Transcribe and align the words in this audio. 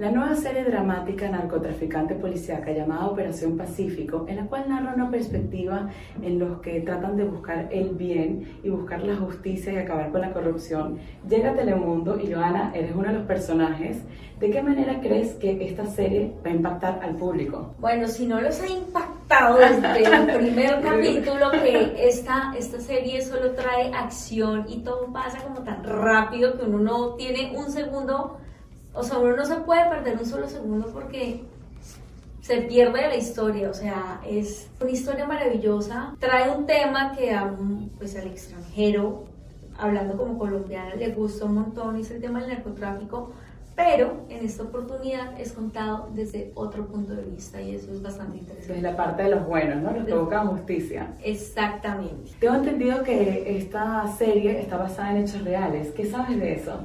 La 0.00 0.10
nueva 0.10 0.34
serie 0.34 0.64
dramática 0.64 1.28
narcotraficante 1.28 2.14
policíaca 2.14 2.72
llamada 2.72 3.04
Operación 3.08 3.58
Pacífico, 3.58 4.24
en 4.28 4.36
la 4.36 4.46
cual 4.46 4.66
narra 4.66 4.94
una 4.94 5.10
perspectiva 5.10 5.90
en 6.22 6.38
los 6.38 6.62
que 6.62 6.80
tratan 6.80 7.18
de 7.18 7.24
buscar 7.24 7.68
el 7.70 7.90
bien 7.90 8.60
y 8.62 8.70
buscar 8.70 9.02
la 9.02 9.14
justicia 9.16 9.74
y 9.74 9.76
acabar 9.76 10.10
con 10.10 10.22
la 10.22 10.32
corrupción, 10.32 10.98
llega 11.28 11.50
a 11.50 11.54
Telemundo 11.54 12.18
y 12.18 12.32
Joana, 12.32 12.72
eres 12.74 12.94
uno 12.96 13.08
de 13.08 13.12
los 13.12 13.26
personajes. 13.26 13.98
¿De 14.38 14.48
qué 14.48 14.62
manera 14.62 15.00
crees 15.00 15.34
que 15.34 15.62
esta 15.66 15.84
serie 15.84 16.32
va 16.42 16.50
a 16.50 16.54
impactar 16.54 17.00
al 17.02 17.16
público? 17.16 17.74
Bueno, 17.78 18.08
si 18.08 18.26
no 18.26 18.40
los 18.40 18.58
ha 18.62 18.68
impactado 18.68 19.58
desde 19.58 20.02
el 20.02 20.34
primer 20.34 20.80
capítulo, 20.82 21.50
que 21.50 22.08
esta, 22.08 22.54
esta 22.56 22.80
serie 22.80 23.20
solo 23.20 23.50
trae 23.50 23.92
acción 23.92 24.64
y 24.66 24.78
todo 24.78 25.12
pasa 25.12 25.44
como 25.44 25.60
tan 25.62 25.84
rápido 25.84 26.56
que 26.56 26.64
uno 26.64 26.78
no 26.78 27.14
tiene 27.16 27.52
un 27.54 27.70
segundo 27.70 28.38
o 28.94 29.02
sea, 29.02 29.18
uno 29.18 29.36
no 29.36 29.44
se 29.44 29.56
puede 29.56 29.88
perder 29.88 30.18
un 30.18 30.26
solo 30.26 30.48
segundo 30.48 30.88
porque 30.92 31.42
se 32.40 32.62
pierde 32.62 33.02
la 33.02 33.16
historia, 33.16 33.70
o 33.70 33.74
sea, 33.74 34.20
es 34.26 34.68
una 34.80 34.90
historia 34.90 35.26
maravillosa, 35.26 36.16
trae 36.18 36.50
un 36.50 36.66
tema 36.66 37.12
que 37.12 37.32
a, 37.32 37.54
pues, 37.98 38.16
al 38.16 38.26
extranjero, 38.26 39.24
hablando 39.78 40.16
como 40.16 40.38
colombiana, 40.38 40.94
le 40.96 41.10
gusta 41.10 41.44
un 41.44 41.54
montón, 41.54 41.96
es 41.96 42.10
el 42.10 42.20
tema 42.20 42.40
del 42.40 42.50
narcotráfico, 42.50 43.32
pero 43.76 44.26
en 44.28 44.44
esta 44.44 44.64
oportunidad 44.64 45.40
es 45.40 45.52
contado 45.52 46.08
desde 46.12 46.50
otro 46.54 46.86
punto 46.86 47.14
de 47.14 47.22
vista 47.22 47.62
y 47.62 47.76
eso 47.76 47.90
es 47.92 48.02
bastante 48.02 48.38
interesante. 48.38 48.74
Desde 48.74 48.90
la 48.90 48.96
parte 48.96 49.22
de 49.22 49.30
los 49.30 49.46
buenos, 49.46 49.82
¿no? 49.82 49.92
Los 49.92 50.04
que 50.04 50.14
buscan 50.14 50.48
justicia. 50.48 51.14
Exactamente. 51.22 52.32
Tengo 52.40 52.56
entendido 52.56 53.02
que 53.02 53.56
esta 53.56 54.06
serie 54.18 54.60
está 54.60 54.76
basada 54.76 55.12
en 55.12 55.24
hechos 55.24 55.44
reales. 55.44 55.92
¿Qué 55.92 56.04
sabes 56.04 56.38
de 56.38 56.54
eso? 56.54 56.80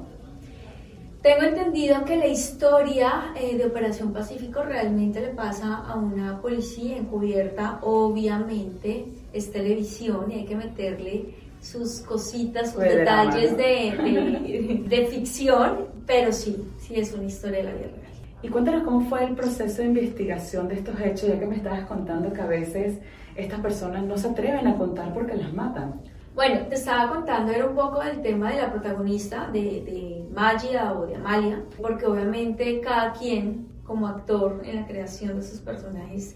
Tengo 1.25 1.41
entendido 1.41 2.05
que 2.05 2.17
la 2.17 2.27
historia 2.27 3.33
eh, 3.35 3.57
de 3.57 3.65
Operación 3.65 4.13
Pacífico 4.13 4.61
realmente 4.61 5.19
le 5.19 5.29
pasa 5.29 5.77
a 5.77 5.95
una 5.95 6.39
policía 6.39 6.97
encubierta. 6.97 7.79
Obviamente 7.81 9.07
es 9.33 9.51
televisión 9.51 10.31
y 10.31 10.35
hay 10.35 10.45
que 10.45 10.55
meterle 10.55 11.33
sus 11.59 12.01
cositas, 12.01 12.73
sus 12.73 12.83
detalles 12.83 13.57
de, 13.57 14.85
de, 14.87 15.07
ficción, 15.07 15.87
pero 16.05 16.31
sí, 16.31 16.63
sí 16.77 16.93
es 16.93 17.11
una 17.11 17.23
historia 17.23 17.57
de 17.57 17.63
la 17.63 17.71
vida 17.71 17.87
real. 17.87 18.13
Y 18.43 18.49
cuéntanos 18.49 18.83
cómo 18.83 19.09
fue 19.09 19.23
el 19.23 19.33
proceso 19.33 19.81
de 19.81 19.87
investigación 19.87 20.67
de 20.67 20.75
estos 20.75 20.99
hechos, 20.99 21.27
ya 21.27 21.39
que 21.39 21.47
me 21.47 21.55
estabas 21.55 21.87
contando 21.87 22.31
que 22.33 22.41
a 22.41 22.45
veces 22.45 22.99
estas 23.35 23.61
personas 23.61 24.03
no 24.03 24.15
se 24.15 24.27
atreven 24.27 24.67
a 24.67 24.77
contar 24.77 25.11
porque 25.11 25.35
las 25.35 25.51
matan. 25.51 26.01
Bueno, 26.35 26.67
te 26.67 26.75
estaba 26.75 27.13
contando 27.13 27.53
era 27.53 27.65
un 27.65 27.75
poco 27.75 28.03
del 28.03 28.21
tema 28.21 28.51
de 28.51 28.57
la 28.57 28.69
protagonista, 28.69 29.49
de, 29.53 29.61
de 29.61 30.27
Magia 30.33 30.91
o 30.91 31.05
de 31.05 31.15
Amalia, 31.15 31.63
porque 31.81 32.05
obviamente 32.05 32.81
cada 32.81 33.13
quien 33.13 33.69
como 33.85 34.05
actor 34.05 34.61
en 34.65 34.75
la 34.75 34.85
creación 34.85 35.37
de 35.37 35.43
sus 35.43 35.61
personajes 35.61 36.35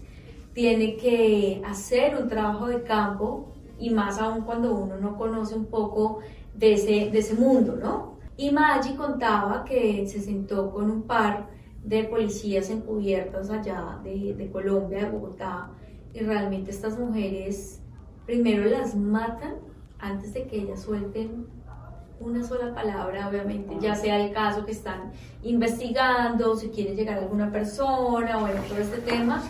tiene 0.54 0.96
que 0.96 1.60
hacer 1.66 2.16
un 2.16 2.30
trabajo 2.30 2.68
de 2.68 2.82
campo 2.82 3.52
y 3.78 3.90
más 3.90 4.18
aún 4.18 4.40
cuando 4.40 4.74
uno 4.74 4.96
no 4.96 5.18
conoce 5.18 5.54
un 5.54 5.66
poco 5.66 6.20
de 6.54 6.72
ese, 6.72 7.10
de 7.10 7.18
ese 7.18 7.34
mundo, 7.34 7.76
¿no? 7.76 8.16
Y 8.38 8.52
Maggi 8.52 8.94
contaba 8.94 9.64
que 9.64 10.06
se 10.06 10.20
sentó 10.20 10.70
con 10.70 10.90
un 10.90 11.02
par 11.02 11.50
de 11.84 12.04
policías 12.04 12.70
encubiertos 12.70 13.50
allá 13.50 14.00
de, 14.02 14.32
de 14.32 14.50
Colombia, 14.50 15.04
de 15.04 15.10
Bogotá, 15.10 15.72
y 16.14 16.20
realmente 16.20 16.70
estas 16.70 16.98
mujeres 16.98 17.82
primero 18.24 18.64
las 18.64 18.94
matan 18.94 19.56
antes 20.00 20.34
de 20.34 20.46
que 20.46 20.56
ellas 20.56 20.82
suelten 20.82 21.46
una 22.20 22.44
sola 22.44 22.74
palabra, 22.74 23.28
obviamente, 23.28 23.76
ya 23.80 23.94
sea 23.94 24.20
el 24.22 24.32
caso 24.32 24.66
que 24.66 24.72
están 24.72 25.10
investigando, 25.42 26.54
si 26.54 26.68
quieren 26.68 26.94
llegar 26.94 27.18
a 27.18 27.22
alguna 27.22 27.50
persona, 27.50 28.36
bueno, 28.36 28.60
todo 28.68 28.78
este 28.78 28.98
tema 28.98 29.42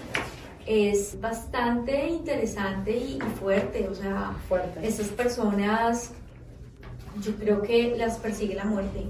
es 0.66 1.20
bastante 1.20 2.08
interesante 2.08 2.96
y, 2.96 3.18
fuerte, 3.40 3.88
o 3.88 3.94
sea, 3.94 4.32
fuerte. 4.48 4.86
esas 4.86 5.08
personas 5.08 6.12
yo 7.20 7.34
creo 7.34 7.60
que 7.62 7.96
las 7.96 8.18
persigue 8.18 8.54
la 8.54 8.64
muerte, 8.64 9.04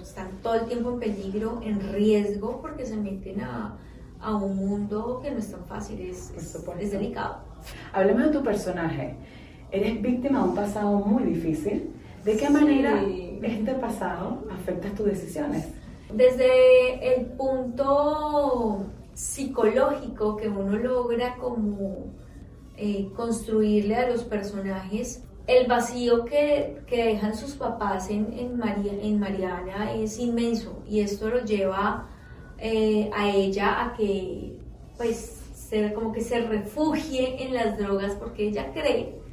están 0.00 0.30
todo 0.42 0.54
el 0.54 0.66
tiempo 0.66 0.92
en 0.92 1.00
peligro, 1.00 1.60
en 1.62 1.92
riesgo, 1.92 2.62
porque 2.62 2.86
se 2.86 2.96
meten 2.96 3.42
a, 3.42 3.76
a 4.20 4.34
un 4.34 4.56
mundo 4.56 5.20
que 5.22 5.30
no 5.30 5.38
es 5.38 5.50
tan 5.50 5.64
fácil, 5.66 6.00
es, 6.00 6.30
es, 6.30 6.56
es 6.80 6.90
delicado. 6.90 7.40
Hablemos 7.92 8.24
de 8.24 8.30
tu 8.30 8.42
personaje 8.42 9.16
eres 9.74 10.00
víctima 10.00 10.42
de 10.42 10.48
un 10.48 10.54
pasado 10.54 10.98
muy 10.98 11.24
difícil. 11.24 11.90
¿De 12.24 12.36
qué 12.36 12.48
manera 12.48 13.02
este 13.42 13.74
pasado 13.74 14.44
afecta 14.50 14.88
tus 14.90 15.06
decisiones? 15.06 15.68
Desde 16.12 17.14
el 17.14 17.26
punto 17.26 18.86
psicológico 19.12 20.36
que 20.36 20.48
uno 20.48 20.76
logra 20.76 21.36
como 21.36 22.06
eh, 22.76 23.08
construirle 23.14 23.96
a 23.96 24.08
los 24.08 24.22
personajes, 24.22 25.22
el 25.46 25.66
vacío 25.66 26.24
que, 26.24 26.82
que 26.86 27.04
dejan 27.04 27.36
sus 27.36 27.52
papás 27.52 28.08
en, 28.08 28.32
en, 28.38 28.56
María, 28.56 28.92
en, 29.00 29.18
Mariana 29.18 29.92
es 29.92 30.18
inmenso 30.18 30.82
y 30.88 31.00
esto 31.00 31.28
lo 31.28 31.44
lleva 31.44 32.08
eh, 32.58 33.10
a 33.14 33.28
ella 33.28 33.84
a 33.84 33.94
que 33.94 34.56
pues 34.96 35.42
se, 35.54 35.92
como 35.92 36.12
que 36.12 36.22
se 36.22 36.40
refugie 36.40 37.44
en 37.44 37.52
las 37.52 37.76
drogas 37.76 38.14
porque 38.14 38.48
ella 38.48 38.72
cree 38.72 39.23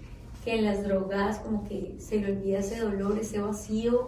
que 0.44 0.56
en 0.56 0.66
las 0.66 0.84
drogas 0.84 1.40
como 1.40 1.63
que 1.63 1.96
se 2.00 2.19
le 2.19 2.31
olvida 2.31 2.59
ese 2.59 2.79
dolor, 2.79 3.18
ese 3.19 3.40
vacío 3.40 4.07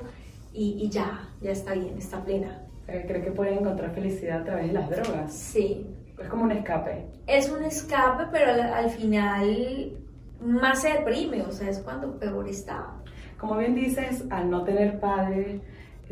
y, 0.53 0.87
ya, 0.89 1.27
ya 1.41 1.51
está 1.51 1.73
bien, 1.73 1.97
está 1.97 2.23
plena. 2.23 2.61
¿Cree 2.85 3.23
que 3.23 3.31
puede 3.31 3.53
encontrar 3.53 3.91
felicidad 3.93 4.41
a 4.41 4.43
través 4.43 4.67
de 4.67 4.73
las 4.73 4.89
drogas? 4.89 5.33
Sí. 5.33 5.87
Es 6.19 6.27
como 6.27 6.43
un 6.43 6.51
escape. 6.51 7.07
Es 7.25 7.49
un 7.49 7.63
escape, 7.63 8.25
pero 8.31 8.51
al, 8.51 8.89
final 8.89 9.93
más 10.41 10.81
se 10.81 10.93
deprime, 10.93 11.41
o 11.41 11.51
sea, 11.51 11.69
es 11.69 11.79
cuando 11.79 12.19
peor 12.19 12.47
está. 12.47 12.93
Como 13.39 13.57
bien 13.57 13.73
dices, 13.73 14.23
al 14.29 14.49
no 14.49 14.63
tener 14.63 14.99
padre, 14.99 15.59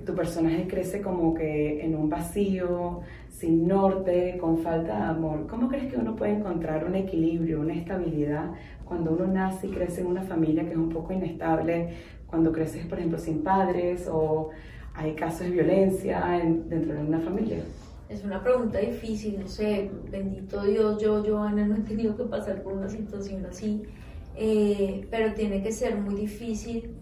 tu 0.05 0.15
personaje 0.15 0.67
crece 0.67 1.01
como 1.01 1.33
que 1.35 1.85
en 1.85 1.95
un 1.95 2.09
vacío, 2.09 3.01
sin 3.29 3.67
norte, 3.67 4.37
con 4.39 4.57
falta 4.57 4.95
de 4.97 5.03
amor. 5.03 5.47
¿Cómo 5.47 5.67
crees 5.67 5.91
que 5.91 5.97
uno 5.97 6.15
puede 6.15 6.33
encontrar 6.33 6.85
un 6.85 6.95
equilibrio, 6.95 7.61
una 7.61 7.73
estabilidad 7.73 8.51
cuando 8.91 9.11
uno 9.11 9.25
nace 9.25 9.67
y 9.67 9.69
crece 9.71 10.01
en 10.01 10.07
una 10.07 10.21
familia 10.23 10.65
que 10.65 10.71
es 10.71 10.77
un 10.77 10.89
poco 10.89 11.13
inestable, 11.13 11.95
cuando 12.27 12.51
creces, 12.51 12.85
por 12.87 12.97
ejemplo, 12.97 13.17
sin 13.17 13.41
padres 13.41 14.05
o 14.11 14.49
hay 14.93 15.13
casos 15.13 15.47
de 15.47 15.51
violencia 15.51 16.21
dentro 16.67 16.95
de 16.95 16.99
una 16.99 17.21
familia? 17.21 17.63
Es 18.09 18.25
una 18.25 18.43
pregunta 18.43 18.79
difícil, 18.79 19.39
no 19.39 19.47
sé, 19.47 19.89
bendito 20.11 20.61
Dios, 20.63 21.01
yo, 21.01 21.23
Joana, 21.23 21.65
no 21.65 21.77
he 21.77 21.79
tenido 21.79 22.17
que 22.17 22.25
pasar 22.25 22.61
por 22.63 22.73
una 22.73 22.89
situación 22.89 23.45
así, 23.45 23.83
eh, 24.35 25.07
pero 25.09 25.33
tiene 25.35 25.63
que 25.63 25.71
ser 25.71 25.95
muy 25.95 26.15
difícil 26.15 26.93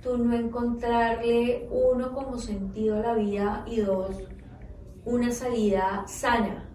tú 0.00 0.16
no 0.16 0.36
encontrarle 0.36 1.66
uno 1.68 2.12
como 2.12 2.38
sentido 2.38 2.94
a 2.94 3.00
la 3.00 3.14
vida 3.14 3.64
y 3.66 3.80
dos, 3.80 4.22
una 5.04 5.32
salida 5.32 6.04
sana. 6.06 6.70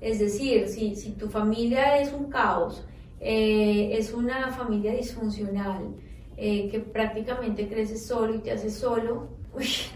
Es 0.00 0.20
decir, 0.20 0.68
si, 0.68 0.94
si 0.94 1.10
tu 1.10 1.28
familia 1.28 1.98
es 1.98 2.12
un 2.12 2.30
caos, 2.30 2.86
eh, 3.20 3.90
es 3.92 4.12
una 4.14 4.50
familia 4.50 4.92
disfuncional, 4.92 5.94
eh, 6.36 6.70
que 6.70 6.80
prácticamente 6.80 7.68
crece 7.68 7.98
solo 7.98 8.34
y 8.34 8.38
te 8.38 8.52
hace 8.52 8.70
solo, 8.70 9.28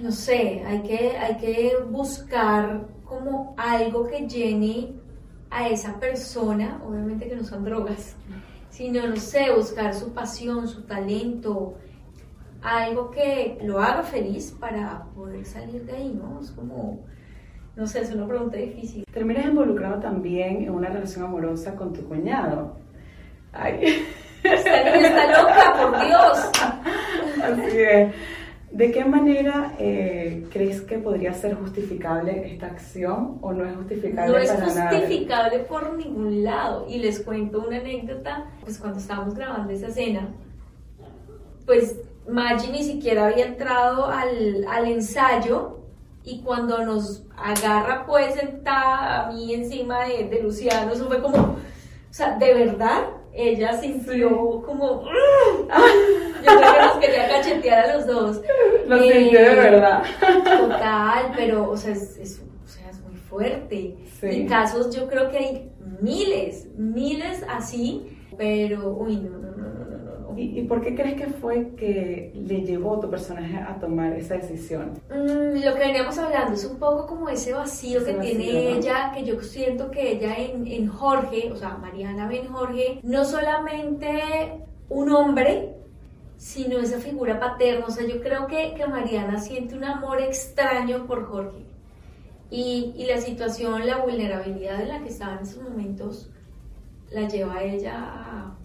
no 0.01 0.13
sé, 0.13 0.63
hay 0.67 0.83
que, 0.83 1.17
hay 1.17 1.37
que 1.39 1.73
buscar 1.91 2.87
como 3.05 3.55
algo 3.57 4.07
que 4.07 4.27
llene 4.29 4.93
a 5.51 5.69
esa 5.69 5.99
persona, 5.99 6.83
obviamente 6.87 7.29
que 7.29 7.37
no 7.37 7.45
son 7.45 7.65
drogas, 7.65 8.17
sino, 8.69 9.07
no 9.07 9.17
sé, 9.17 9.53
buscar 9.57 9.95
su 9.95 10.13
pasión, 10.13 10.69
su 10.69 10.83
talento, 10.83 11.77
algo 12.61 13.11
que 13.11 13.59
lo 13.63 13.81
haga 13.81 14.03
feliz 14.03 14.55
para 14.59 15.05
poder 15.15 15.47
salir 15.47 15.85
de 15.85 15.93
ahí, 15.93 16.13
¿no? 16.13 16.41
Es 16.41 16.51
como, 16.51 17.05
no 17.77 17.87
sé, 17.87 18.01
es 18.01 18.13
una 18.13 18.27
pregunta 18.27 18.57
difícil. 18.57 19.05
Terminas 19.13 19.47
involucrado 19.47 20.01
también 20.01 20.63
en 20.63 20.71
una 20.71 20.89
relación 20.89 21.25
amorosa 21.25 21.77
con 21.77 21.93
tu 21.93 22.05
cuñado. 22.09 22.84
Ay. 23.55 24.07
Esta 24.43 24.85
niña 24.85 25.09
está 25.09 25.43
loca, 25.43 25.75
por 25.81 26.07
Dios. 26.07 26.51
Así 27.43 27.79
es. 27.79 28.15
¿De 28.71 28.91
qué 28.91 29.05
manera 29.05 29.73
eh, 29.79 30.47
crees 30.51 30.81
que 30.81 30.99
podría 30.99 31.33
ser 31.33 31.55
justificable 31.55 32.53
esta 32.53 32.67
acción 32.67 33.39
o 33.41 33.53
no 33.53 33.65
es 33.65 33.77
justificable 33.77 34.33
no 34.33 34.39
es 34.39 34.51
justificable 34.51 35.61
por 35.61 35.97
ningún 35.97 36.43
lado. 36.43 36.85
Y 36.89 36.99
les 36.99 37.21
cuento 37.21 37.65
una 37.67 37.77
anécdota. 37.77 38.47
Pues 38.63 38.79
cuando 38.79 38.99
estábamos 38.99 39.35
grabando 39.37 39.73
esa 39.73 39.87
escena, 39.87 40.29
pues 41.65 42.01
Maggie 42.29 42.73
ni 42.73 42.83
siquiera 42.83 43.29
había 43.29 43.47
entrado 43.47 44.07
al, 44.07 44.67
al 44.69 44.87
ensayo 44.87 45.79
y 46.25 46.41
cuando 46.41 46.85
nos 46.85 47.25
agarra 47.37 48.07
pues 48.07 48.35
sentada 48.35 49.29
a 49.29 49.33
mí 49.33 49.55
encima 49.55 50.07
de, 50.07 50.25
de 50.25 50.43
Luciano, 50.43 50.93
eso 50.93 51.07
fue 51.07 51.21
como, 51.21 51.37
o 51.37 51.57
sea, 52.11 52.37
de 52.39 52.55
verdad, 52.55 53.05
ella 53.35 53.79
sintió 53.81 54.63
como, 54.65 55.05
yo 55.05 56.57
creo 56.57 56.73
que 56.73 56.81
nos 56.81 56.97
quería 56.99 57.29
cachetear 57.29 57.91
a 57.91 57.97
los 57.97 58.07
dos. 58.07 58.41
Lo 58.87 59.03
sintió 59.03 59.41
de 59.41 59.53
eh, 59.53 59.55
verdad. 59.55 60.03
Total, 60.45 61.33
pero, 61.35 61.71
o 61.71 61.77
sea, 61.77 61.93
es, 61.93 62.17
es, 62.19 62.43
o 62.65 62.69
sea, 62.69 62.91
es 62.91 63.01
muy 63.01 63.17
fuerte. 63.17 63.97
Sí. 64.21 64.27
Y 64.27 64.47
casos 64.47 64.95
yo 64.95 65.09
creo 65.09 65.31
que 65.31 65.39
hay 65.39 65.73
miles, 66.01 66.69
miles 66.77 67.45
así, 67.49 68.19
pero 68.37 68.93
uy, 68.93 69.17
no, 69.17 69.39
no. 69.39 69.54
¿Y, 70.37 70.61
y 70.61 70.63
por 70.65 70.81
qué 70.81 70.95
crees 70.95 71.15
que 71.15 71.27
fue 71.29 71.75
que 71.77 72.33
le 72.35 72.63
llevó 72.63 72.97
a 72.97 73.01
tu 73.01 73.11
personaje 73.11 73.57
a 73.57 73.79
tomar 73.79 74.13
esa 74.15 74.35
decisión? 74.35 74.93
Mm, 75.09 75.65
lo 75.65 75.75
que 75.75 75.81
veníamos 75.81 76.19
hablando 76.19 76.55
es 76.55 76.65
un 76.65 76.79
poco 76.79 77.07
como 77.07 77.29
ese 77.29 77.53
vacío 77.53 78.01
Ese 78.01 78.11
que 78.11 78.17
vacío, 78.17 78.37
tiene 78.39 78.71
¿no? 78.71 78.77
ella, 78.77 79.13
que 79.15 79.25
yo 79.25 79.41
siento 79.43 79.91
que 79.91 80.13
ella 80.13 80.37
en, 80.37 80.67
en 80.67 80.89
Jorge, 80.89 81.51
o 81.53 81.57
sea, 81.57 81.77
Mariana 81.77 82.29
ve 82.29 82.41
en 82.41 82.49
Jorge, 82.53 83.01
no 83.03 83.25
solamente 83.25 84.21
un 84.89 85.11
hombre, 85.11 85.75
sino 86.37 86.79
esa 86.79 86.99
figura 86.99 87.41
paterna. 87.41 87.87
O 87.87 87.91
sea, 87.91 88.07
yo 88.07 88.21
creo 88.21 88.47
que, 88.47 88.75
que 88.75 88.87
Mariana 88.87 89.41
siente 89.41 89.75
un 89.75 89.85
amor 89.85 90.21
extraño 90.21 91.07
por 91.07 91.27
Jorge. 91.27 91.65
Y, 92.51 92.93
y 92.97 93.07
la 93.07 93.19
situación, 93.21 93.87
la 93.87 93.99
vulnerabilidad 93.99 94.83
en 94.83 94.89
la 94.89 95.03
que 95.03 95.09
estaba 95.09 95.35
en 95.35 95.41
esos 95.41 95.63
momentos, 95.63 96.31
la 97.11 97.29
lleva 97.29 97.57
a 97.57 97.63
ella 97.65 97.95
a 97.97 98.59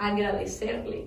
agradecerle 0.00 1.06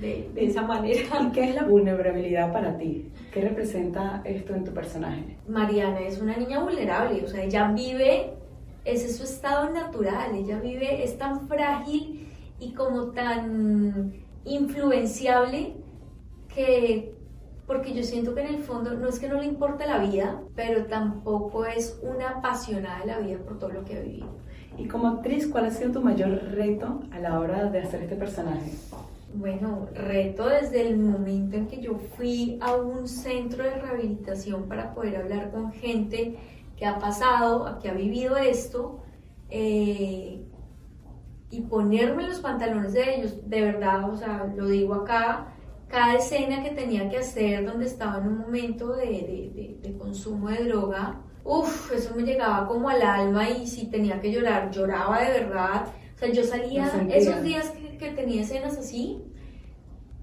de, 0.00 0.30
de 0.34 0.44
esa 0.44 0.62
manera. 0.62 1.00
¿Y 1.22 1.32
qué 1.32 1.50
es 1.50 1.54
la 1.54 1.64
vulnerabilidad 1.64 2.52
para 2.52 2.76
ti? 2.76 3.10
¿Qué 3.32 3.40
representa 3.40 4.22
esto 4.24 4.54
en 4.54 4.64
tu 4.64 4.72
personaje? 4.72 5.36
Mariana 5.48 6.00
es 6.00 6.20
una 6.20 6.36
niña 6.36 6.60
vulnerable, 6.60 7.22
o 7.24 7.28
sea, 7.28 7.44
ella 7.44 7.68
vive, 7.72 8.34
ese 8.84 9.06
es 9.06 9.16
su 9.16 9.24
estado 9.24 9.70
natural, 9.70 10.34
ella 10.34 10.58
vive, 10.60 11.02
es 11.02 11.16
tan 11.16 11.48
frágil 11.48 12.28
y 12.60 12.72
como 12.72 13.12
tan 13.12 14.12
influenciable 14.44 15.74
que, 16.54 17.14
porque 17.66 17.94
yo 17.94 18.02
siento 18.02 18.34
que 18.34 18.42
en 18.42 18.54
el 18.54 18.62
fondo 18.62 18.94
no 18.94 19.08
es 19.08 19.18
que 19.18 19.28
no 19.28 19.40
le 19.40 19.46
importe 19.46 19.86
la 19.86 19.98
vida, 19.98 20.40
pero 20.54 20.86
tampoco 20.86 21.64
es 21.64 21.98
una 22.02 22.30
apasionada 22.30 23.00
de 23.00 23.06
la 23.06 23.18
vida 23.18 23.38
por 23.38 23.58
todo 23.58 23.70
lo 23.70 23.84
que 23.84 23.96
ha 23.96 24.00
vivido. 24.00 24.28
Y 24.76 24.86
como 24.88 25.08
actriz, 25.08 25.48
¿cuál 25.48 25.66
ha 25.66 25.70
sido 25.70 25.92
tu 25.92 26.00
mayor 26.00 26.30
reto 26.52 27.00
a 27.12 27.18
la 27.18 27.38
hora 27.38 27.70
de 27.70 27.80
hacer 27.80 28.02
este 28.02 28.16
personaje? 28.16 28.72
Bueno, 29.34 29.88
reto 29.94 30.48
desde 30.48 30.86
el 30.88 30.98
momento 30.98 31.56
en 31.56 31.66
que 31.66 31.80
yo 31.80 31.96
fui 32.16 32.58
a 32.60 32.76
un 32.76 33.08
centro 33.08 33.64
de 33.64 33.74
rehabilitación 33.74 34.68
para 34.68 34.94
poder 34.94 35.16
hablar 35.16 35.50
con 35.50 35.72
gente 35.72 36.36
que 36.76 36.86
ha 36.86 36.98
pasado, 36.98 37.78
que 37.80 37.88
ha 37.88 37.94
vivido 37.94 38.36
esto, 38.36 39.00
eh, 39.50 40.44
y 41.50 41.60
ponerme 41.62 42.26
los 42.26 42.40
pantalones 42.40 42.92
de 42.92 43.16
ellos, 43.16 43.48
de 43.48 43.60
verdad, 43.60 44.10
o 44.10 44.16
sea, 44.16 44.52
lo 44.56 44.66
digo 44.66 44.94
acá, 44.94 45.54
cada 45.88 46.16
escena 46.16 46.62
que 46.62 46.70
tenía 46.70 47.08
que 47.08 47.18
hacer 47.18 47.64
donde 47.64 47.86
estaba 47.86 48.18
en 48.18 48.28
un 48.28 48.38
momento 48.38 48.96
de, 48.96 49.96
consumo 49.98 50.48
de 50.48 50.64
droga, 50.64 51.20
uff, 51.44 51.92
eso 51.92 52.14
me 52.16 52.22
llegaba 52.22 52.66
como 52.66 52.88
al 52.88 53.02
alma 53.02 53.48
y 53.50 53.66
si 53.66 53.86
tenía 53.86 54.20
que 54.20 54.32
llorar, 54.32 54.70
lloraba 54.70 55.20
de 55.20 55.40
verdad. 55.40 55.86
O 56.14 56.18
sea, 56.18 56.30
yo 56.30 56.42
salía, 56.42 56.90
esos 57.10 57.42
días 57.42 57.70
que, 57.70 57.96
que 57.98 58.10
tenía 58.12 58.42
escenas 58.42 58.78
así, 58.78 59.22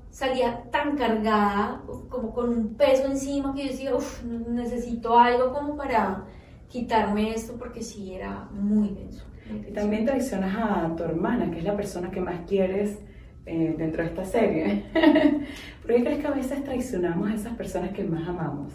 salía 0.09 0.63
tan 0.71 0.97
cargada, 0.97 1.81
como 2.09 2.33
con 2.33 2.49
un 2.49 2.73
peso 2.75 3.05
encima 3.05 3.53
que 3.53 3.63
yo 3.63 3.71
decía, 3.71 3.95
uff, 3.95 4.23
necesito 4.23 5.17
algo 5.17 5.53
como 5.53 5.77
para 5.77 6.25
quitarme 6.67 7.33
esto 7.33 7.53
porque 7.57 7.81
sí 7.81 8.13
era 8.13 8.47
muy 8.51 8.89
denso. 8.89 9.25
Y 9.67 9.73
también 9.73 10.05
traicionas 10.05 10.55
a 10.55 10.95
tu 10.95 11.03
hermana, 11.03 11.51
que 11.51 11.59
es 11.59 11.65
la 11.65 11.75
persona 11.75 12.09
que 12.09 12.21
más 12.21 12.41
quieres 12.47 12.99
eh, 13.45 13.75
dentro 13.77 14.03
de 14.03 14.09
esta 14.09 14.23
serie. 14.23 14.85
¿Por 15.81 15.95
qué 15.95 16.03
crees 16.03 16.19
que 16.19 16.27
a 16.27 16.31
veces 16.31 16.63
traicionamos 16.63 17.29
a 17.29 17.35
esas 17.35 17.53
personas 17.55 17.91
que 17.91 18.03
más 18.03 18.27
amamos? 18.27 18.73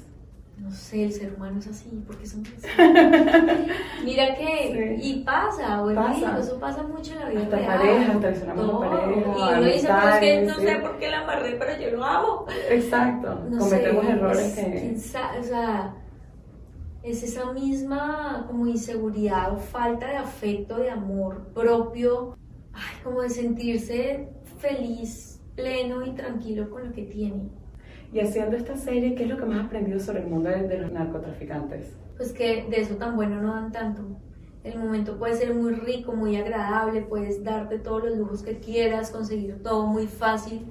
No 0.58 0.70
sé, 0.70 1.04
el 1.04 1.12
ser 1.12 1.34
humano 1.34 1.58
es 1.58 1.66
así, 1.66 2.02
porque 2.06 2.26
somos 2.26 2.48
así. 2.56 2.66
Mira 4.04 4.34
que, 4.36 4.96
Sí. 5.00 5.08
y 5.10 5.22
pasa, 5.24 5.82
bueno, 5.82 6.02
Pasa. 6.02 6.38
eso 6.40 6.58
pasa 6.58 6.82
mucho 6.82 7.12
en 7.12 7.18
la 7.20 7.28
vida 7.28 7.42
Hasta 7.42 7.56
real. 7.56 7.78
parejas, 7.78 8.20
traicionamos 8.20 8.64
a 8.64 8.68
Todo. 8.68 8.80
parejas, 8.80 9.24
Y 9.36 9.58
uno 9.58 9.60
dice, 9.66 9.86
pero 9.88 10.08
es 10.08 10.18
que 10.18 10.42
no 10.42 10.54
sé 10.56 10.76
por 10.76 10.98
qué 10.98 11.08
la 11.10 11.20
amarré, 11.20 11.56
pero 11.56 11.80
yo 11.80 11.96
lo 11.96 12.04
amo. 12.04 12.46
Exacto, 12.70 13.34
No 13.50 13.58
cometemos 13.58 14.04
sé, 14.06 14.12
errores 14.12 14.58
es- 14.58 15.12
que... 15.12 15.18
o 15.40 15.42
sea, 15.44 15.94
es 17.02 17.22
esa 17.22 17.52
misma 17.52 18.46
como 18.48 18.66
inseguridad 18.66 19.52
o 19.52 19.58
falta 19.58 20.08
de 20.08 20.16
afecto, 20.16 20.78
de 20.78 20.90
amor 20.90 21.48
propio, 21.54 22.36
ay, 22.72 22.96
como 23.04 23.20
de 23.22 23.28
sentirse 23.30 24.30
feliz, 24.58 25.40
pleno 25.54 26.04
y 26.04 26.10
tranquilo 26.12 26.68
con 26.70 26.88
lo 26.88 26.92
que 26.92 27.02
tiene. 27.02 27.50
Y 28.12 28.20
haciendo 28.20 28.56
esta 28.56 28.76
serie, 28.76 29.14
¿qué 29.14 29.24
es 29.24 29.28
lo 29.28 29.36
que 29.36 29.44
más 29.44 29.60
has 29.60 29.66
aprendido 29.66 30.00
sobre 30.00 30.20
el 30.20 30.28
mundo 30.28 30.48
de, 30.48 30.68
de 30.68 30.78
los 30.78 30.92
narcotraficantes? 30.92 31.96
Pues 32.16 32.32
que 32.32 32.66
de 32.68 32.80
eso 32.80 32.96
tan 32.96 33.16
bueno 33.16 33.40
no 33.42 33.54
dan 33.54 33.72
tanto. 33.72 34.02
El 34.64 34.78
momento 34.78 35.16
puede 35.16 35.36
ser 35.36 35.54
muy 35.54 35.74
rico, 35.74 36.12
muy 36.12 36.36
agradable, 36.36 37.02
puedes 37.02 37.44
darte 37.44 37.78
todos 37.78 38.04
los 38.04 38.16
lujos 38.16 38.42
que 38.42 38.58
quieras, 38.58 39.10
conseguir 39.10 39.62
todo 39.62 39.86
muy 39.86 40.08
fácil, 40.08 40.66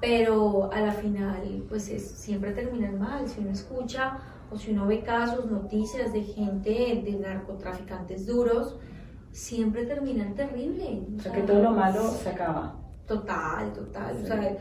pero 0.00 0.70
a 0.72 0.80
la 0.80 0.92
final 0.92 1.64
pues 1.68 1.88
es, 1.88 2.08
siempre 2.08 2.52
terminan 2.52 2.98
mal. 2.98 3.28
Si 3.28 3.40
uno 3.40 3.50
escucha 3.50 4.18
o 4.50 4.56
si 4.56 4.72
uno 4.72 4.86
ve 4.86 5.02
casos, 5.02 5.50
noticias 5.50 6.12
de 6.12 6.22
gente, 6.22 7.02
de 7.04 7.18
narcotraficantes 7.18 8.26
duros, 8.26 8.76
siempre 9.32 9.84
terminan 9.84 10.34
terrible. 10.34 11.02
O 11.16 11.20
sea, 11.20 11.32
que 11.32 11.42
todo 11.42 11.60
lo 11.60 11.72
malo 11.72 12.08
se 12.10 12.28
acaba. 12.28 12.76
Total, 13.06 13.72
total. 13.72 14.16
Sí. 14.16 14.22
O 14.22 14.26
sea, 14.26 14.56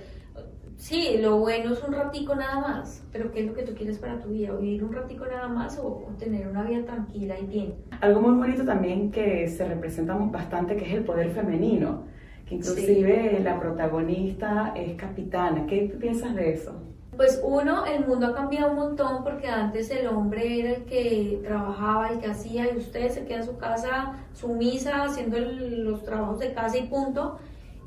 sí, 0.77 1.17
lo 1.21 1.37
bueno 1.37 1.73
es 1.73 1.83
un 1.83 1.93
ratico 1.93 2.35
nada 2.35 2.59
más, 2.59 3.03
pero 3.11 3.31
¿qué 3.31 3.41
es 3.41 3.47
lo 3.47 3.53
que 3.53 3.63
tú 3.63 3.73
quieres 3.73 3.97
para 3.99 4.19
tu 4.19 4.29
vida? 4.29 4.53
¿Vivir 4.55 4.83
un 4.83 4.93
ratico 4.93 5.25
nada 5.25 5.47
más 5.47 5.77
o, 5.79 5.87
o 5.87 6.11
tener 6.19 6.47
una 6.47 6.63
vida 6.63 6.83
tranquila 6.85 7.39
y 7.39 7.45
bien? 7.45 7.73
Algo 8.01 8.21
muy 8.21 8.35
bonito 8.35 8.65
también 8.65 9.11
que 9.11 9.47
se 9.47 9.67
representa 9.67 10.13
bastante, 10.15 10.75
que 10.75 10.85
es 10.85 10.93
el 10.93 11.03
poder 11.03 11.31
femenino, 11.31 12.03
que 12.45 12.55
inclusive 12.55 13.39
la 13.43 13.59
protagonista 13.59 14.73
es 14.75 14.95
capitana. 14.95 15.65
¿Qué 15.65 15.95
piensas 15.99 16.35
de 16.35 16.53
eso? 16.53 16.73
Pues 17.15 17.39
uno, 17.45 17.85
el 17.85 18.07
mundo 18.07 18.25
ha 18.27 18.33
cambiado 18.33 18.71
un 18.71 18.75
montón 18.75 19.23
porque 19.23 19.47
antes 19.47 19.91
el 19.91 20.07
hombre 20.07 20.59
era 20.61 20.71
el 20.71 20.83
que 20.85 21.39
trabajaba, 21.43 22.09
el 22.09 22.19
que 22.19 22.25
hacía 22.27 22.73
y 22.73 22.77
usted 22.77 23.09
se 23.09 23.23
queda 23.25 23.37
en 23.37 23.45
su 23.45 23.57
casa 23.57 24.13
sumisa 24.33 25.03
haciendo 25.03 25.37
el- 25.37 25.83
los 25.83 26.03
trabajos 26.03 26.39
de 26.39 26.53
casa 26.53 26.77
y 26.79 26.87
punto. 26.87 27.37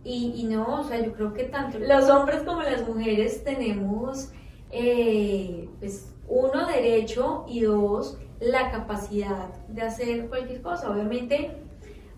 Y, 0.08 0.44
no, 0.44 0.82
o 0.82 0.84
sea, 0.84 1.04
yo 1.04 1.12
creo 1.12 1.34
que 1.34 1.44
tanto 1.44 1.78
los 1.80 2.08
hombres 2.08 2.42
como 2.44 2.62
las 2.62 2.86
mujeres 2.86 3.42
tenemos, 3.42 4.30
eh, 4.70 5.68
pues, 5.80 6.14
uno, 6.28 6.66
derecho 6.66 7.44
y 7.48 7.62
dos, 7.62 8.16
la 8.40 8.70
capacidad 8.70 9.48
de 9.68 9.82
hacer 9.82 10.28
cualquier 10.28 10.62
cosa. 10.62 10.90
Obviamente 10.92 11.56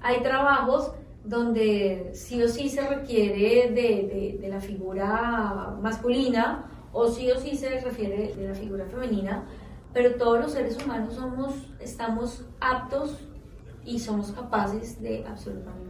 hay 0.03 0.21
trabajos 0.23 0.93
donde 1.25 2.11
sí 2.13 2.43
o 2.43 2.49
sí 2.49 2.69
se 2.69 2.87
requiere 2.87 3.71
de, 3.71 3.73
de- 3.73 4.39
de 4.41 4.49
la 4.49 4.61
figura 4.61 5.75
masculina 5.81 6.71
o 6.93 7.09
sí 7.09 7.31
o 7.31 7.39
sí 7.41 7.57
se 7.57 7.81
refiere 7.81 8.35
de 8.35 8.49
la 8.49 8.55
figura 8.55 8.85
femenina, 8.87 9.47
pero 9.95 10.15
todos 10.17 10.41
los 10.41 10.53
seres 10.53 10.77
humanos 10.85 11.15
somos, 11.15 11.55
estamos 11.81 12.45
aptos 12.61 13.17
y 13.85 13.99
somos 13.99 14.31
capaces 14.33 15.01
de 15.01 15.25
absolutamente 15.27 15.88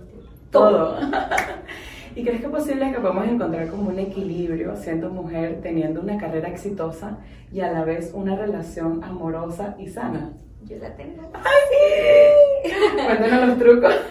todo. 0.50 0.98
¿Y 2.14 2.24
crees 2.24 2.40
que 2.40 2.46
es 2.46 2.52
posible 2.52 2.90
que 2.90 2.98
podamos 2.98 3.28
encontrar 3.28 3.68
como 3.68 3.90
un 3.90 3.98
equilibrio 3.98 4.74
siendo 4.76 5.08
mujer, 5.10 5.60
teniendo 5.62 6.00
una 6.00 6.18
carrera 6.18 6.48
exitosa 6.48 7.18
y 7.52 7.60
a 7.60 7.70
la 7.70 7.84
vez 7.84 8.10
una 8.12 8.34
relación 8.34 9.04
amorosa 9.04 9.76
y 9.78 9.86
sana? 9.88 10.32
Yo 10.64 10.76
la 10.78 10.94
tengo. 10.96 11.22
Cuéntanos 13.06 13.48
los 13.48 13.58
trucos. 13.58 13.94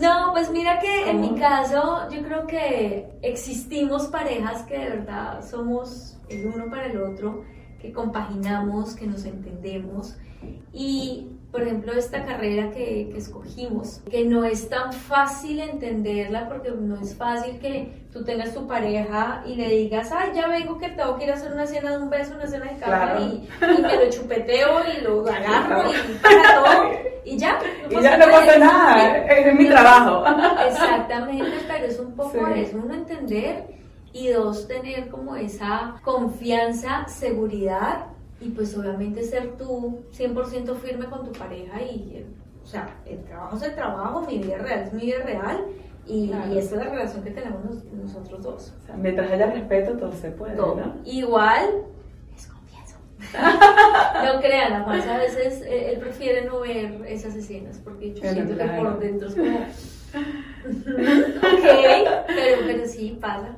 No, 0.00 0.30
pues 0.32 0.50
mira 0.50 0.78
que 0.78 1.10
en 1.10 1.20
mi 1.20 1.34
caso 1.38 2.08
yo 2.10 2.22
creo 2.22 2.46
que 2.46 3.06
existimos 3.20 4.06
parejas 4.06 4.62
que 4.62 4.78
de 4.78 4.88
verdad 4.88 5.44
somos 5.44 6.18
el 6.30 6.46
uno 6.46 6.70
para 6.70 6.86
el 6.86 7.02
otro, 7.02 7.44
que 7.78 7.92
compaginamos, 7.92 8.94
que 8.94 9.06
nos 9.06 9.26
entendemos 9.26 10.16
y 10.72 11.28
por 11.50 11.62
ejemplo 11.62 11.92
esta 11.92 12.24
carrera 12.24 12.70
que, 12.70 13.08
que 13.12 13.18
escogimos, 13.18 14.00
que 14.10 14.24
no 14.24 14.44
es 14.44 14.68
tan 14.68 14.92
fácil 14.92 15.60
entenderla 15.60 16.48
porque 16.48 16.70
no 16.70 17.00
es 17.00 17.14
fácil 17.16 17.58
que 17.58 18.04
tú 18.12 18.24
tengas 18.24 18.54
tu 18.54 18.66
pareja 18.68 19.42
y 19.46 19.54
le 19.56 19.68
digas, 19.68 20.10
ay, 20.12 20.30
ya 20.34 20.46
vengo 20.48 20.78
que 20.78 20.88
tengo 20.90 21.16
que 21.16 21.24
ir 21.24 21.30
a 21.30 21.34
hacer 21.34 21.52
una 21.52 21.66
cena 21.66 21.90
de 21.90 21.98
un 22.02 22.10
beso, 22.10 22.34
una 22.36 22.46
cena 22.46 22.66
de 22.66 22.76
cama 22.78 23.14
Claro. 23.16 23.20
y, 23.20 23.48
y 23.78 23.82
me 23.82 23.96
lo 24.04 24.10
chupeteo 24.10 24.68
y 24.96 25.00
lo 25.02 25.26
agarro 25.28 25.90
y 25.90 26.12
para 26.18 26.54
todo 26.62 26.90
y 27.24 27.36
ya. 27.36 27.58
Y 27.90 28.00
ya 28.00 28.16
no 28.16 28.24
pasa 28.30 28.58
nada, 28.58 29.16
es 29.26 29.54
mi 29.54 29.66
trabajo. 29.68 30.24
Exactamente, 30.66 31.50
pero 31.68 31.86
es 31.86 31.98
un 31.98 32.14
poco 32.16 32.30
Sí. 32.32 32.60
eso, 32.60 32.78
uno 32.82 32.94
entender 32.94 33.64
y 34.12 34.28
dos, 34.28 34.66
tener 34.66 35.08
como 35.08 35.36
esa 35.36 35.94
confianza, 36.02 37.06
seguridad 37.08 38.06
y 38.40 38.48
pues 38.50 38.76
obviamente 38.76 39.22
ser 39.22 39.56
tú 39.56 40.00
100% 40.12 40.74
firme 40.76 41.06
con 41.06 41.24
tu 41.24 41.32
pareja 41.32 41.82
y, 41.82 42.24
o 42.62 42.66
sea, 42.66 42.88
el 43.06 43.22
trabajo 43.24 43.56
es 43.56 43.62
el 43.62 43.74
trabajo, 43.74 44.22
mi 44.22 44.38
vida 44.38 44.58
real 44.58 44.80
es 44.80 44.92
mi 44.92 45.02
vida 45.02 45.18
real 45.24 45.64
y, 46.06 46.28
Claro. 46.28 46.52
y 46.52 46.58
esta 46.58 46.76
es 46.76 46.84
la 46.84 46.90
relación 46.90 47.22
que 47.22 47.30
tenemos 47.30 47.64
nos- 47.64 47.84
nosotros 47.84 48.42
dos. 48.42 48.74
O 48.82 48.86
sea, 48.86 48.96
mientras 48.96 49.30
haya 49.30 49.46
respeto, 49.50 49.96
todo 49.96 50.12
se 50.12 50.30
puede, 50.30 50.56
Todo. 50.56 50.76
¿no? 50.76 50.94
Igual, 51.04 51.84
les 52.32 52.46
confieso. 52.46 52.96
No 54.34 54.40
crean, 54.40 54.72
a 54.72 54.84
a 54.90 55.18
veces 55.18 55.62
eh, 55.62 55.92
él 55.92 55.98
prefiere 56.00 56.44
no 56.46 56.60
ver 56.60 57.02
esas 57.06 57.34
escenas 57.36 57.78
porque 57.84 58.14
yo 58.14 58.22
siento 58.22 58.56
que 58.56 58.64
por 58.64 58.98
dentro 58.98 59.28
es 59.28 59.34
como. 59.34 59.48
ok, 60.60 62.26
pero, 62.26 62.62
pero 62.66 62.86
sí 62.86 63.18
pasa. 63.20 63.54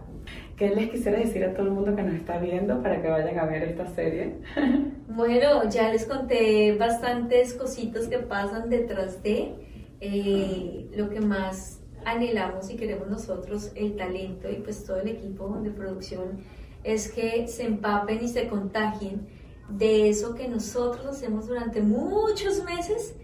¿Qué 0.57 0.71
les 0.71 0.91
quisiera 0.91 1.19
decir 1.19 1.45
a 1.45 1.55
todo 1.55 1.67
el 1.67 1.73
mundo 1.73 1.97
que 1.97 2.03
nos 2.03 2.15
está 2.15 2.39
viendo 2.39 2.83
para 2.83 3.01
que 3.01 3.09
vayan 3.09 3.39
a 3.39 3.47
ver 3.47 3.63
esta 3.63 3.87
serie? 3.95 4.35
Bueno, 5.15 5.69
ya 5.69 5.91
les 5.91 6.07
conté 6.07 6.75
bastantes 6.79 7.53
cositas 7.53 8.09
que 8.09 8.19
pasan 8.19 8.71
detrás 8.71 9.23
de 9.23 9.53
eh, 10.01 10.89
lo 10.97 11.11
que 11.11 11.21
más 11.21 11.83
anhelamos 12.07 12.71
y 12.71 12.77
queremos 12.77 13.09
nosotros, 13.09 13.73
el 13.75 13.95
talento 13.95 14.51
y 14.51 14.55
pues 14.57 14.85
todo 14.85 15.01
el 15.01 15.09
equipo 15.09 15.49
de 15.63 15.71
producción, 15.71 16.41
es 16.83 17.13
que 17.13 17.47
se 17.47 17.65
empapen 17.65 18.25
y 18.25 18.29
se 18.29 18.49
contagien 18.49 19.29
de 19.69 20.09
eso 20.09 20.35
que 20.35 20.49
nosotros 20.49 21.05
hacemos 21.07 21.47
durante 21.47 21.83
muchos 21.83 22.65
meses 22.65 23.15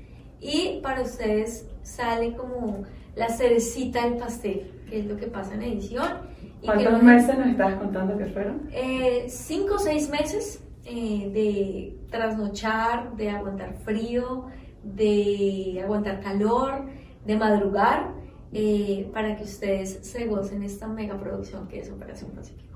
y 0.41 0.81
para 0.83 1.03
ustedes 1.03 1.67
sale 1.83 2.35
como 2.37 2.85
la 3.17 3.29
cerecita 3.29 4.05
del 4.05 4.19
pastel, 4.19 4.71
que 4.89 5.01
es 5.01 5.07
lo 5.07 5.17
que 5.17 5.27
pasa 5.27 5.55
en 5.55 5.63
edición. 5.63 6.29
¿Cuántos 6.65 7.03
meses 7.03 7.39
nos 7.39 7.49
estabas 7.49 7.75
contando 7.77 8.19
que 8.19 8.27
fueron? 8.27 8.69
Eh, 8.73 9.27
cinco 9.29 9.75
o 9.75 9.79
seis 9.79 10.09
meses 10.09 10.63
eh, 10.85 11.31
de 11.33 11.99
trasnochar, 12.11 13.15
de 13.17 13.31
aguantar 13.31 13.75
frío, 13.85 14.47
de 14.83 15.81
aguantar 15.83 16.21
calor, 16.21 16.87
de 17.25 17.37
madrugar, 17.37 18.13
eh, 18.53 19.11
para 19.13 19.37
que 19.37 19.45
ustedes 19.45 19.99
se 20.03 20.27
gocen 20.27 20.63
esta 20.63 20.89
mega 20.89 21.19
producción 21.19 21.69
que 21.69 21.81
es 21.81 21.91
Operación 21.91 22.31
Pacífico. 22.31 22.68